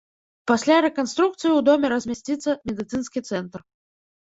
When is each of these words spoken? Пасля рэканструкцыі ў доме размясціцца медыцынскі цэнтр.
Пасля 0.51 0.77
рэканструкцыі 0.85 1.51
ў 1.53 1.59
доме 1.69 1.87
размясціцца 1.95 2.51
медыцынскі 2.73 3.19
цэнтр. 3.31 3.59